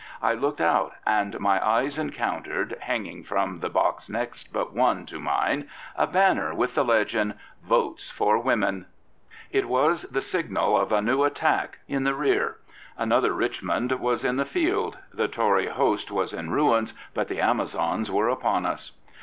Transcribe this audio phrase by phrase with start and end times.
[0.19, 5.19] I looked out and my eyes encountered, hanging from the box next but one to
[5.19, 7.35] mine, a banner with the legend"
[7.73, 8.87] Votes for Women.*'
[9.51, 11.17] It was the signal of a new 13^ Mrs.
[11.19, 12.57] Pankhurst attack in the rear.
[12.97, 14.97] Another Richmond was in the field.
[15.13, 18.93] The Tory host was in ruins; but the Amazons were upon us.